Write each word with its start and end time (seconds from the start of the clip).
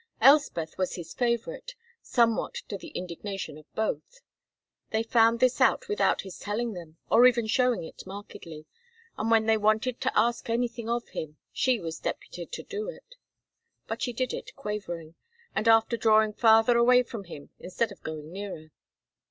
Elspeth 0.19 0.79
was 0.79 0.95
his 0.95 1.13
favorite 1.13 1.75
(somewhat 2.01 2.55
to 2.67 2.75
the 2.75 2.87
indignation 2.87 3.55
of 3.55 3.71
both); 3.75 4.21
they 4.89 5.03
found 5.03 5.39
this 5.39 5.61
out 5.61 5.87
without 5.87 6.21
his 6.21 6.39
telling 6.39 6.73
them 6.73 6.97
or 7.11 7.27
even 7.27 7.45
showing 7.45 7.83
it 7.83 8.07
markedly, 8.07 8.65
and 9.15 9.29
when 9.29 9.45
they 9.45 9.57
wanted 9.57 10.01
to 10.01 10.17
ask 10.17 10.49
anything 10.49 10.89
of 10.89 11.07
him 11.09 11.37
she 11.53 11.79
was 11.79 11.99
deputed 11.99 12.51
to 12.51 12.63
do 12.63 12.89
it, 12.89 13.13
but 13.85 14.01
she 14.01 14.11
did 14.11 14.33
it 14.33 14.55
quavering, 14.55 15.13
and 15.53 15.67
after 15.67 15.95
drawing 15.97 16.33
farther 16.33 16.77
away 16.77 17.03
from 17.03 17.25
him 17.25 17.51
instead 17.59 17.91
of 17.91 18.01
going 18.01 18.31
nearer. 18.31 18.71